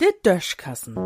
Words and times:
De 0.00 0.12
Döschkassen. 0.24 0.96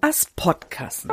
As 0.00 0.26
Podkassen. 0.36 1.10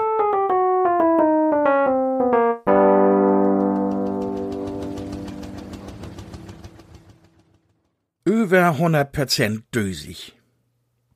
Über 8.25 8.67
100 8.69 9.11
Prozent 9.11 9.63
dösig. 9.73 10.33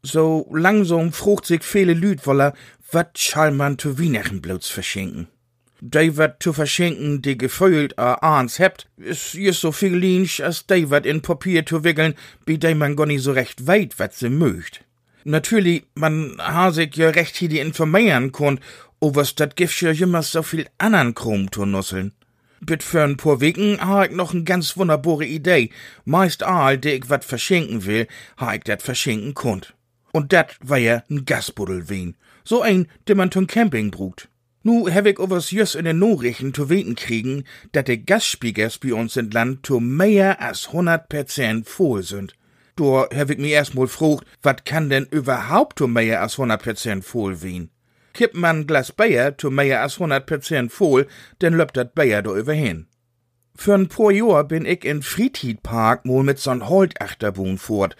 So 0.03 0.47
langsam 0.51 1.11
frucht 1.11 1.45
sich 1.45 1.63
viele 1.63 1.93
Lüd 1.93 2.25
woller, 2.27 2.53
wat 2.91 3.17
schall 3.17 3.51
man 3.51 3.77
zu 3.77 3.99
Weihnachten 3.99 4.41
bloß 4.41 4.67
verschenken. 4.67 5.27
Wat 5.81 6.43
zu 6.43 6.51
verschenken, 6.51 7.21
die 7.21 7.37
gefühlt 7.37 7.97
a 7.97 8.15
ans 8.15 8.59
hebt, 8.59 8.87
is 8.97 9.33
just 9.33 9.61
so 9.61 9.71
viel 9.71 9.95
linsch, 9.95 10.41
als 10.41 10.65
wat 10.67 11.05
in 11.05 11.21
Papier 11.21 11.65
zu 11.65 11.83
wickeln, 11.85 12.15
bi 12.45 12.57
die 12.57 12.75
man 12.75 12.97
gar 12.97 13.05
nicht 13.05 13.23
so 13.23 13.31
recht 13.31 13.65
weit, 13.65 13.97
wat 13.97 14.13
se 14.13 14.29
möcht. 14.29 14.83
Natürlich, 15.23 15.83
man 15.95 16.35
ha 16.37 16.71
sich 16.71 16.95
ja 16.95 17.09
recht 17.09 17.35
hier 17.37 17.49
die 17.49 17.59
informieren 17.59 18.31
konnt, 18.31 18.59
overs 18.99 19.35
dat 19.35 19.55
gif 19.55 19.81
ja 19.81 19.91
immer 19.91 20.23
so 20.23 20.43
viel 20.43 20.67
anderen 20.77 21.15
Krom 21.15 21.51
zu 21.51 21.65
nusseln. 21.65 22.11
Bit 22.61 22.83
für 22.83 23.03
ein 23.03 23.15
paar 23.15 23.39
Wegen 23.39 23.79
ha 23.79 24.03
ich 24.03 24.11
noch 24.11 24.33
n 24.33 24.43
ganz 24.43 24.75
wunderbare 24.75 25.25
Idee. 25.25 25.69
Meist 26.03 26.43
all, 26.43 26.77
die 26.77 26.89
ich 26.89 27.09
wat 27.09 27.23
verschenken 27.23 27.85
will, 27.85 28.07
ha 28.37 28.53
ich 28.53 28.63
dat 28.63 28.81
verschenken 28.81 29.33
konnt. 29.33 29.73
Und 30.11 30.33
dat 30.33 30.57
war 30.61 30.77
ja 30.77 31.03
n 31.09 31.23
Gasbuddel 31.25 31.87
wien. 31.89 32.15
So 32.43 32.61
ein, 32.61 32.87
den 33.07 33.17
man 33.17 33.31
zum 33.31 33.47
Camping 33.47 33.91
brugt. 33.91 34.27
Nu 34.61 34.89
hab 34.89 35.05
ich 35.05 35.19
overs 35.19 35.51
jüss 35.51 35.75
in 35.75 35.85
den 35.85 35.99
Nachrichten 35.99 36.53
zu 36.53 36.69
weten 36.69 36.95
kriegen, 36.95 37.45
dat 37.71 37.87
de 37.87 37.95
Gasspiegers 37.97 38.77
bei 38.77 38.93
uns 38.93 39.15
in 39.15 39.31
Land 39.31 39.65
zu 39.65 39.79
mehr 39.79 40.41
als 40.41 40.69
100% 40.69 41.65
voll 41.65 42.03
sind. 42.03 42.33
Da 42.75 43.07
hab 43.13 43.29
ich 43.29 43.37
mir 43.37 43.51
erstmal 43.51 43.87
frucht, 43.87 44.25
wat 44.41 44.65
kann 44.65 44.89
denn 44.89 45.05
überhaupt 45.05 45.79
zu 45.79 45.87
mehr 45.87 46.21
als 46.21 46.35
100% 46.37 47.03
voll 47.03 47.41
wien? 47.41 47.69
Kippt 48.13 48.35
man 48.35 48.67
Glas 48.67 48.91
Bayer 48.91 49.37
zu 49.37 49.49
mehr 49.49 49.81
als 49.81 49.97
100% 49.97 50.69
voll, 50.69 51.07
dann 51.39 51.53
löppt 51.53 51.77
dat 51.77 51.95
Bayer 51.95 52.21
da 52.21 52.35
überhin. 52.35 52.87
Für 53.55 53.75
ein 53.75 53.87
paar 53.87 54.11
Jahr 54.11 54.43
bin 54.43 54.65
ich 54.65 54.83
in 54.83 55.01
Friedhidpark 55.01 56.05
mal 56.05 56.23
mit 56.23 56.37
so'n 56.37 56.67
Holtachterbahn 56.67 57.57
fort. 57.57 57.95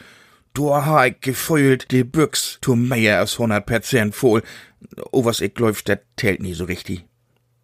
Da 0.60 0.86
ha 0.86 1.06
ich 1.06 1.22
gefühlt 1.22 1.90
die 1.90 2.04
Büchs 2.04 2.60
zu 2.62 2.76
mehr 2.76 3.20
als 3.20 3.38
100% 3.38 4.12
voll. 4.12 4.44
O 5.14 5.24
was 5.24 5.40
ich 5.40 5.54
glaub, 5.54 5.86
dat 5.86 6.02
tält 6.18 6.42
nie 6.42 6.54
so 6.54 6.66
richtig. 6.66 7.06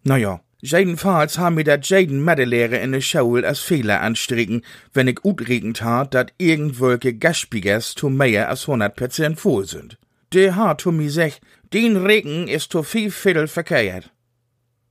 Naja, 0.02 0.40
jedenfalls 0.62 1.36
haben 1.36 1.56
mir 1.56 1.64
dat 1.64 1.86
Jaden 1.86 2.22
Mathelehrer 2.22 2.80
in 2.80 2.92
der 2.92 3.02
Schule 3.02 3.46
als 3.46 3.60
Fehler 3.60 4.00
anstricken, 4.00 4.62
wenn 4.94 5.08
ich 5.08 5.26
utregen 5.26 5.74
tat, 5.74 6.14
dat 6.14 6.32
irgendwelche 6.38 7.12
Gaspiegers 7.12 7.94
zu 7.94 8.08
mehr 8.08 8.48
als 8.48 8.66
100% 8.66 9.36
voll 9.36 9.66
sind. 9.66 9.98
Der 10.32 10.56
hat 10.56 10.80
zu 10.80 10.90
mir 10.90 11.10
sech, 11.10 11.42
den 11.74 11.98
Regen 11.98 12.48
ist 12.48 12.72
zu 12.72 12.82
viel 12.82 13.10
Viertel 13.10 13.46
verkehrt. 13.46 14.10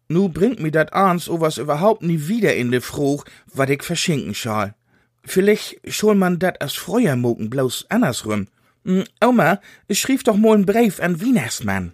Nu 0.09 0.29
bringt 0.29 0.59
mir 0.59 0.71
dat 0.71 0.93
ans 0.93 1.27
o 1.27 1.41
was 1.41 1.57
überhaupt 1.57 2.03
nie 2.03 2.27
wieder 2.27 2.55
in 2.55 2.69
de 2.69 2.81
Fruch, 2.81 3.25
wat 3.51 3.71
ich 3.71 3.81
verschenken 3.81 4.35
schall. 4.35 4.75
Vielleicht 5.25 5.79
schol 5.89 6.15
man 6.15 6.39
dat 6.39 6.61
as 6.61 6.73
früher 6.73 7.15
mogen 7.15 7.49
bloß 7.49 7.85
andersrum. 7.89 8.47
Hm, 8.85 9.03
Oma, 9.21 9.59
schrieb 9.91 10.23
doch 10.23 10.37
mal 10.37 10.55
n 10.55 10.65
Brief 10.65 10.99
an 10.99 11.19
Wienersmann. 11.19 11.93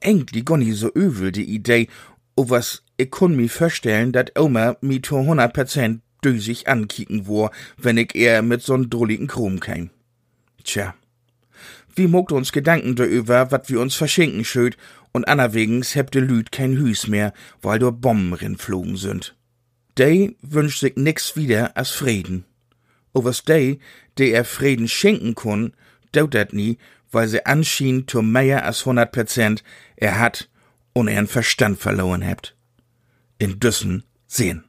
Eigentlich 0.00 0.44
gar 0.44 0.56
nicht 0.56 0.76
so 0.76 0.88
übel, 0.92 1.32
die 1.32 1.44
Idee, 1.44 1.88
o 2.36 2.48
was 2.48 2.82
ich 2.96 3.10
kun 3.10 3.36
mi 3.36 3.48
vorstellen, 3.48 4.12
dat 4.12 4.38
Oma 4.38 4.76
mi 4.80 5.02
zu 5.02 5.16
100% 5.16 6.00
dösig 6.24 6.68
ankicken 6.68 7.26
wo, 7.26 7.50
wenn 7.76 7.98
ich 7.98 8.14
eher 8.14 8.42
mit 8.42 8.62
so'n 8.62 8.88
drulligen 8.88 9.26
Krumm 9.26 9.60
käm. 9.60 9.90
Tja, 10.62 10.94
wie 11.96 12.08
mogt 12.08 12.32
uns 12.32 12.52
Gedanken 12.52 12.96
darüber, 12.96 13.50
wat 13.50 13.68
wir 13.68 13.80
uns 13.80 13.94
verschenken 13.94 14.44
schöd, 14.44 14.76
und 15.12 15.28
anerwegens 15.28 15.94
hebt 15.94 16.14
de 16.14 16.22
Lüd 16.22 16.50
kein 16.50 16.76
Hüs 16.76 17.06
mehr, 17.06 17.32
weil 17.62 17.78
dort 17.78 18.00
Bomben 18.00 18.32
rinflogen 18.32 18.96
sind. 18.96 19.36
Dei 19.94 20.34
wünscht 20.42 20.80
sich 20.80 20.96
nix 20.96 21.36
wieder 21.36 21.76
als 21.76 21.90
Frieden. 21.90 22.44
O 23.12 23.24
was 23.24 23.44
dei, 23.44 23.78
de 24.18 24.30
er 24.30 24.44
Frieden 24.44 24.88
schenken 24.88 25.34
kun, 25.34 25.74
daut 26.12 26.34
dat 26.34 26.52
nie, 26.52 26.78
weil 27.12 27.28
sie 27.28 27.46
anschien 27.46 28.06
zu 28.08 28.22
mehr 28.22 28.64
als 28.64 28.80
100 28.80 29.12
Prozent 29.12 29.64
er 29.96 30.18
hat 30.18 30.48
und 30.92 31.08
er 31.08 31.26
Verstand 31.26 31.78
verloren 31.78 32.22
hebt. 32.22 32.56
In 33.38 33.60
Düssen 33.60 34.04
sehen. 34.26 34.62